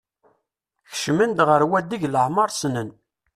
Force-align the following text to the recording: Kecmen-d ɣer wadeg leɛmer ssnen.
Kecmen-d 0.89 1.39
ɣer 1.47 1.61
wadeg 1.69 2.03
leɛmer 2.13 2.47
ssnen. 2.51 2.89